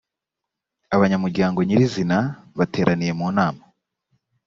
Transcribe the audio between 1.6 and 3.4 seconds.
nyir’izina bateraniye mu